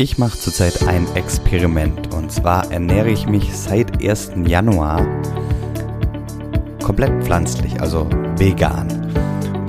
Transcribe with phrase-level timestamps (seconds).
[0.00, 4.32] Ich mache zurzeit ein Experiment und zwar ernähre ich mich seit 1.
[4.46, 5.06] Januar
[6.82, 8.08] komplett pflanzlich, also
[8.38, 8.88] vegan.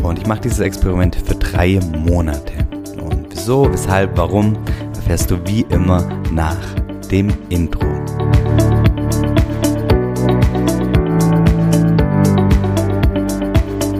[0.01, 2.53] Und ich mache dieses Experiment für drei Monate.
[3.01, 4.55] Und wieso, weshalb, warum,
[4.95, 6.75] erfährst du wie immer nach
[7.11, 7.85] dem Intro.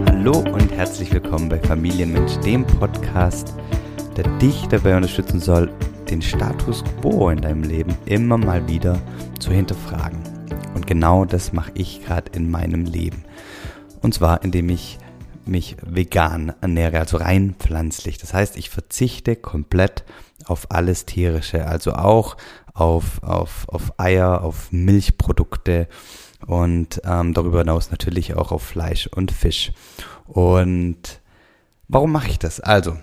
[0.06, 3.54] Hallo und herzlich willkommen bei Familienmensch, dem Podcast,
[4.16, 5.70] der dich dabei unterstützen soll,
[6.12, 9.02] den Status quo in deinem Leben immer mal wieder
[9.40, 10.20] zu hinterfragen.
[10.76, 13.24] Und genau das mache ich gerade in meinem Leben.
[14.02, 15.00] Und zwar, indem ich
[15.46, 18.18] mich vegan ernähre, also rein pflanzlich.
[18.18, 20.04] Das heißt, ich verzichte komplett
[20.46, 22.36] auf alles tierische, also auch
[22.74, 25.88] auf, auf, auf Eier, auf Milchprodukte
[26.46, 29.72] und ähm, darüber hinaus natürlich auch auf Fleisch und Fisch.
[30.26, 31.22] Und
[31.88, 32.60] warum mache ich das?
[32.60, 32.98] Also,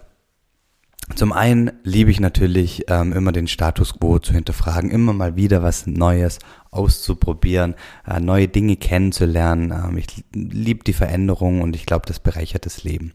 [1.14, 5.62] zum einen liebe ich natürlich ähm, immer den Status quo zu hinterfragen, immer mal wieder
[5.62, 6.38] was Neues
[6.70, 7.74] auszuprobieren,
[8.06, 9.72] äh, neue Dinge kennenzulernen.
[9.72, 13.12] Ähm, ich liebe die Veränderung und ich glaube, das bereichert das Leben.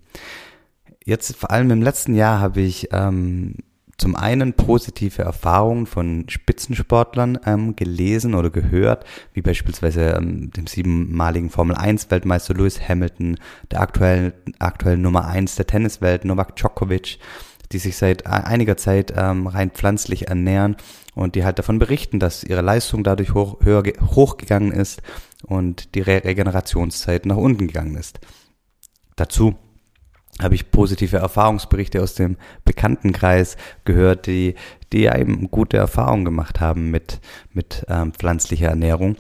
[1.06, 3.56] Jetzt vor allem im letzten Jahr habe ich ähm,
[3.98, 11.50] zum einen positive Erfahrungen von Spitzensportlern ähm, gelesen oder gehört, wie beispielsweise ähm, dem siebenmaligen
[11.50, 13.38] Formel 1 Weltmeister Lewis Hamilton,
[13.72, 17.20] der aktuellen aktuellen Nummer 1 der Tenniswelt Novak Djokovic
[17.72, 20.76] die sich seit einiger Zeit ähm, rein pflanzlich ernähren
[21.16, 25.02] und die halt davon berichten, dass ihre Leistung dadurch hoch, hochgegangen ist
[25.44, 28.20] und die Re Regenerationszeit nach unten gegangen ist.
[29.16, 29.56] Dazu
[30.42, 34.56] habe ich positive Erfahrungsberichte aus dem Bekanntenkreis gehört, die,
[34.92, 37.20] die eben gute Erfahrungen gemacht haben mit,
[37.52, 39.16] mit ähm, pflanzlicher Ernährung.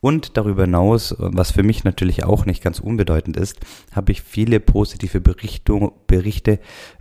[0.00, 3.58] Und darüber hinaus, was für mich natürlich auch nicht ganz unbedeutend ist,
[3.92, 6.60] habe ich viele positive Berichtung, Berichte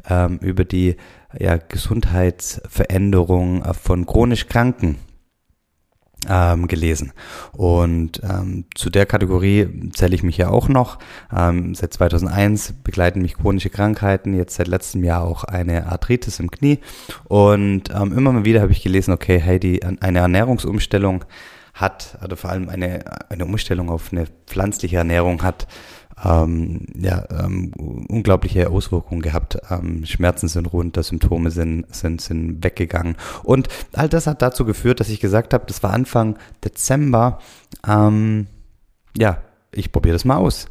[0.10, 0.96] ähm, über die
[1.38, 4.98] ja, Gesundheitsveränderung von chronisch Kranken
[6.28, 7.14] ähm, gelesen.
[7.54, 11.00] Und ähm, zu der Kategorie zähle ich mich ja auch noch.
[11.36, 16.52] Ähm, seit 2001 begleiten mich chronische Krankheiten, jetzt seit letztem Jahr auch eine Arthritis im
[16.52, 16.80] Knie.
[17.26, 21.26] Und ähm, immer mal wieder habe ich gelesen, okay, hey, die, eine Ernährungsumstellung
[21.78, 25.68] hat, also vor allem eine, eine Umstellung auf eine pflanzliche Ernährung hat,
[26.24, 27.72] ähm, ja, ähm,
[28.10, 29.60] unglaubliche Auswirkungen gehabt.
[29.70, 33.16] Ähm, Schmerzen sind runter, Symptome sind, sind, sind weggegangen.
[33.44, 37.40] Und all das hat dazu geführt, dass ich gesagt habe, das war Anfang Dezember,
[37.88, 38.48] ähm,
[39.16, 40.68] ja, ich probiere das mal aus.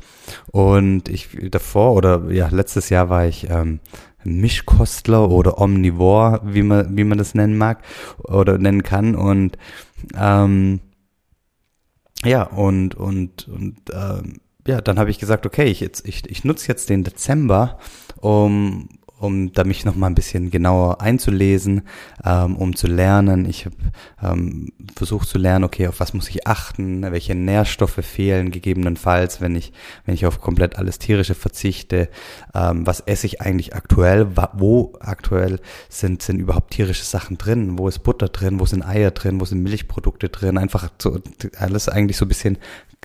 [0.51, 3.79] Und ich davor oder ja, letztes Jahr war ich ähm,
[4.25, 7.83] Mischkostler oder Omnivore, wie man, wie man das nennen mag
[8.25, 9.15] oder nennen kann.
[9.15, 9.57] Und
[10.19, 10.81] ähm,
[12.27, 16.45] ja, und, und, und ähm, ja, dann habe ich gesagt, okay, ich, jetzt, ich, ich
[16.45, 17.79] nutze jetzt den Dezember,
[18.21, 18.89] um,
[19.19, 21.83] um da mich noch mal ein bisschen genauer einzulesen,
[22.25, 23.49] ähm, um zu lernen.
[23.49, 23.77] Ich habe
[24.23, 29.57] ähm, versucht zu lernen, okay, auf was muss ich achten, welche Nährstoffe fehlen gegebenenfalls, wenn
[29.57, 29.73] ich
[30.05, 32.09] wenn ich auf komplett alles tierische verzichte.
[32.55, 34.29] Ähm, was esse ich eigentlich aktuell?
[34.53, 37.79] Wo aktuell sind sind überhaupt tierische Sachen drin?
[37.79, 38.61] Wo ist Butter drin?
[38.61, 39.41] Wo sind Eier drin?
[39.41, 40.59] Wo sind Milchprodukte drin?
[40.59, 41.19] Einfach so
[41.59, 42.59] alles eigentlich so ein bisschen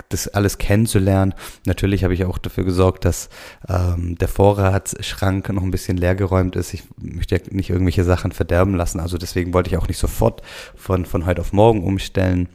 [0.09, 1.33] das alles kennenzulernen.
[1.66, 3.29] Natürlich habe ich auch dafür gesorgt, dass
[3.67, 6.73] ähm, der Vorratsschrank noch ein bisschen leergeräumt ist.
[6.73, 9.00] Ich möchte ja nicht irgendwelche Sachen verderben lassen.
[9.00, 10.41] Also deswegen wollte ich auch nicht sofort
[10.75, 12.50] von, von heute auf morgen umstellen.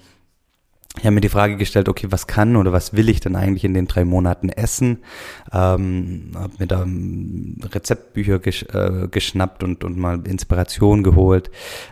[0.99, 3.65] Ich habe mir die Frage gestellt, okay, was kann oder was will ich denn eigentlich
[3.65, 4.99] in den drei Monaten essen?
[5.53, 11.51] Ähm, habe mir da ähm, Rezeptbücher gesch äh, geschnappt und, und mal Inspiration geholt.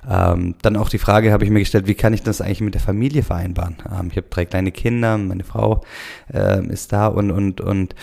[0.09, 2.75] Ähm, dann auch die Frage habe ich mir gestellt, wie kann ich das eigentlich mit
[2.75, 3.77] der Familie vereinbaren?
[3.93, 5.83] Ähm, ich habe drei kleine Kinder, meine Frau
[6.33, 7.95] äh, ist da und und und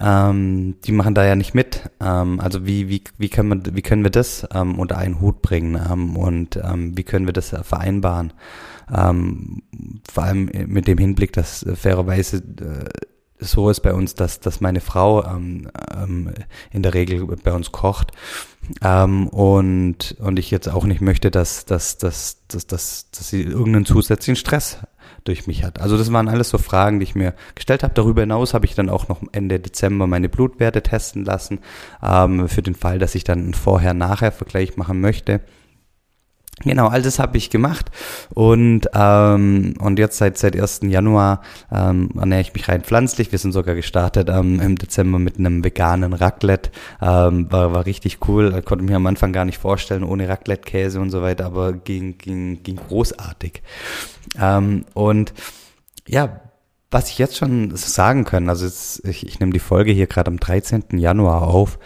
[0.00, 1.90] ähm, die machen da ja nicht mit.
[2.00, 5.42] Ähm, also wie, wie, wie, können wir, wie können wir das ähm, unter einen Hut
[5.42, 8.32] bringen ähm, und ähm, wie können wir das vereinbaren?
[8.92, 9.62] Ähm,
[10.10, 12.88] vor allem mit dem Hinblick, dass äh, fairerweise äh,
[13.44, 16.32] so ist bei uns, dass, dass meine Frau ähm, ähm,
[16.70, 18.12] in der Regel bei uns kocht
[18.82, 23.42] ähm, und, und ich jetzt auch nicht möchte, dass, dass, dass, dass, dass, dass sie
[23.42, 24.78] irgendeinen zusätzlichen Stress
[25.24, 25.80] durch mich hat.
[25.80, 27.94] Also das waren alles so Fragen, die ich mir gestellt habe.
[27.94, 31.60] Darüber hinaus habe ich dann auch noch Ende Dezember meine Blutwerte testen lassen,
[32.02, 35.40] ähm, für den Fall, dass ich dann einen Vorher-Nachher-Vergleich machen möchte.
[36.60, 37.90] Genau, all das habe ich gemacht
[38.34, 40.80] und ähm, und jetzt seit seit 1.
[40.84, 41.40] Januar
[41.72, 43.32] ähm, ernähre ich mich rein pflanzlich.
[43.32, 46.70] Wir sind sogar gestartet ähm, im Dezember mit einem veganen Raclette.
[47.00, 48.62] Ähm, war war richtig cool.
[48.62, 52.62] Konnte mir am Anfang gar nicht vorstellen ohne Raclette-Käse und so weiter, aber ging ging
[52.62, 53.62] ging großartig.
[54.38, 55.32] Ähm, und
[56.06, 56.42] ja,
[56.90, 60.30] was ich jetzt schon sagen kann, also jetzt, ich, ich nehme die Folge hier gerade
[60.30, 60.98] am 13.
[60.98, 61.78] Januar auf.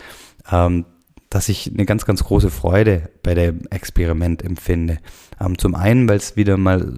[0.51, 0.85] Ähm,
[1.31, 4.99] dass ich eine ganz, ganz große Freude bei dem Experiment empfinde.
[5.41, 6.95] Ähm, zum einen, weil es wieder mal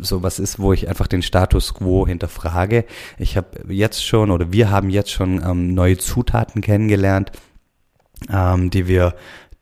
[0.00, 2.84] so was ist, wo ich einfach den Status quo hinterfrage.
[3.18, 7.32] Ich habe jetzt schon oder wir haben jetzt schon ähm, neue Zutaten kennengelernt,
[8.30, 9.14] ähm, die wir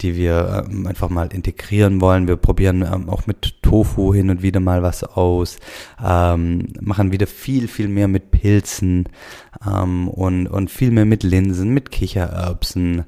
[0.02, 2.28] die wir einfach mal integrieren wollen.
[2.28, 5.56] Wir probieren auch mit Tofu hin und wieder mal was aus,
[5.98, 9.08] machen wieder viel, viel mehr mit Pilzen
[9.64, 13.04] und, und viel mehr mit Linsen, mit Kichererbsen.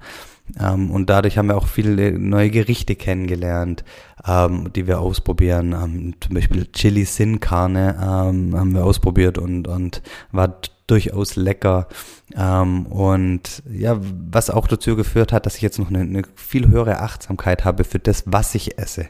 [0.61, 3.85] Ähm, und dadurch haben wir auch viele neue Gerichte kennengelernt,
[4.27, 5.73] ähm, die wir ausprobieren.
[5.73, 10.03] Ähm, zum Beispiel Chili Sin Carne ähm, haben wir ausprobiert und, und
[10.33, 11.87] war durchaus lecker.
[12.35, 14.01] Ähm, und ja,
[14.31, 17.85] was auch dazu geführt hat, dass ich jetzt noch eine, eine viel höhere Achtsamkeit habe
[17.85, 19.09] für das, was ich esse.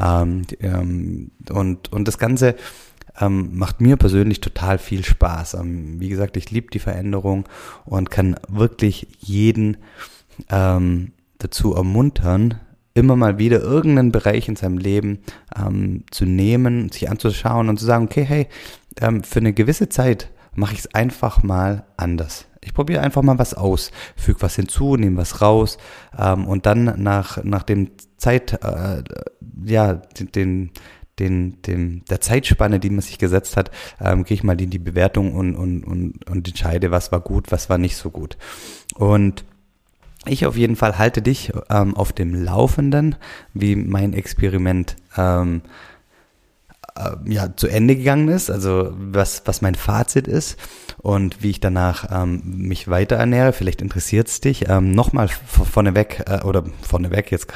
[0.00, 0.42] Ähm,
[1.50, 2.54] und, und das Ganze
[3.20, 5.54] ähm, macht mir persönlich total viel Spaß.
[5.54, 7.48] Ähm, wie gesagt, ich liebe die Veränderung
[7.84, 9.78] und kann wirklich jeden
[10.50, 12.60] ähm, dazu ermuntern,
[12.94, 15.18] immer mal wieder irgendeinen Bereich in seinem Leben
[15.56, 18.46] ähm, zu nehmen, sich anzuschauen und zu sagen, okay, hey,
[19.00, 22.46] ähm, für eine gewisse Zeit mache ich es einfach mal anders.
[22.60, 25.76] Ich probiere einfach mal was aus, füge was hinzu, nehme was raus
[26.16, 29.02] ähm, und dann nach, nach dem Zeit, äh,
[29.66, 29.94] ja,
[30.34, 30.70] den,
[31.18, 33.70] den, den, der Zeitspanne, die man sich gesetzt hat,
[34.00, 37.52] ähm, gehe ich mal in die Bewertung und, und, und, und entscheide, was war gut,
[37.52, 38.38] was war nicht so gut.
[38.94, 39.44] Und
[40.26, 43.16] ich auf jeden Fall halte dich ähm, auf dem Laufenden,
[43.52, 45.62] wie mein Experiment ähm,
[46.96, 50.58] äh, ja, zu Ende gegangen ist, also was, was mein Fazit ist
[50.98, 53.52] und wie ich danach ähm, mich weiter ernähre.
[53.52, 54.68] Vielleicht interessiert es dich.
[54.68, 57.48] Ähm, Nochmal vorneweg, äh, oder vorneweg jetzt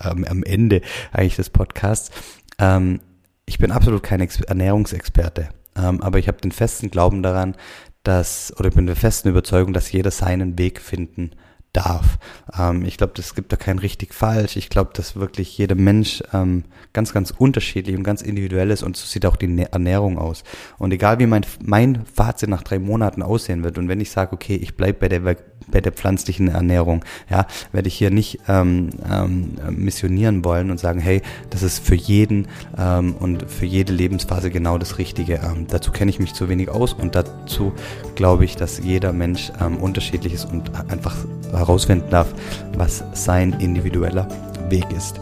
[0.00, 0.80] ähm, am Ende
[1.12, 2.10] eigentlich des Podcasts.
[2.58, 3.00] Ähm,
[3.44, 7.54] ich bin absolut kein Ex Ernährungsexperte, ähm, aber ich habe den festen Glauben daran,
[8.02, 11.32] dass, oder ich bin der festen Überzeugung, dass jeder seinen Weg finden
[11.76, 12.18] darf.
[12.58, 14.56] Ähm, ich glaube, es gibt da kein richtig falsch.
[14.56, 18.96] Ich glaube, dass wirklich jeder Mensch ähm, ganz, ganz unterschiedlich und ganz individuell ist und
[18.96, 20.42] so sieht auch die Ernährung aus.
[20.78, 24.32] Und egal wie mein, mein Fazit nach drei Monaten aussehen wird und wenn ich sage,
[24.32, 25.36] okay, ich bleibe bei der
[25.68, 31.00] bei der pflanzlichen Ernährung, ja, werde ich hier nicht ähm, ähm, missionieren wollen und sagen,
[31.00, 32.48] hey, das ist für jeden
[32.78, 35.40] ähm, und für jede Lebensphase genau das Richtige.
[35.44, 37.72] Ähm, dazu kenne ich mich zu wenig aus und dazu
[38.14, 41.16] glaube ich, dass jeder Mensch ähm, unterschiedlich ist und einfach
[41.66, 42.28] herausfinden darf,
[42.76, 44.26] was sein individueller
[44.68, 45.20] Weg ist.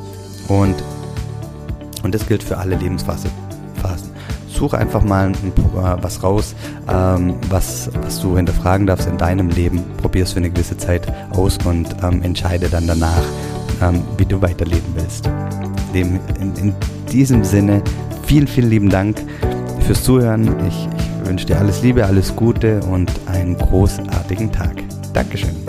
[0.48, 0.76] Und,
[2.02, 3.30] und das gilt für alle Lebensphasen
[4.54, 6.54] suche einfach mal ein, äh, was raus,
[6.88, 9.84] ähm, was, was du hinterfragen darfst in deinem Leben.
[10.00, 13.22] Probier es für eine gewisse Zeit aus und ähm, entscheide dann danach,
[13.82, 15.28] ähm, wie du weiterleben willst.
[15.92, 16.74] Dem, in, in,
[17.12, 17.82] diesem Sinne,
[18.26, 19.22] vielen, vielen lieben Dank
[19.86, 20.48] fürs Zuhören.
[20.66, 24.82] Ich, ich wünsche dir alles Liebe, alles Gute und einen großartigen Tag.
[25.12, 25.63] Dankeschön.